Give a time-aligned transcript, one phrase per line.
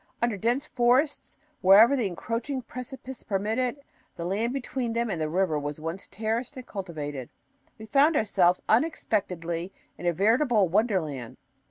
[0.19, 3.85] Under dense forests, wherever the encroaching precipices permitted it,
[4.15, 7.29] the land between them and the river was once terraced and cultivated.
[7.77, 11.37] We found ourselves unexpectedly in a veritable wonderland.